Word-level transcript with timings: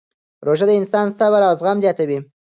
روژه 0.47 0.65
د 0.67 0.71
انسان 0.79 1.07
صبر 1.17 1.41
او 1.47 1.53
زغم 1.59 1.77
زیاتوي. 1.85 2.19